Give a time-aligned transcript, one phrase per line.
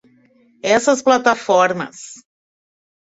[0.63, 2.13] Essas plataformas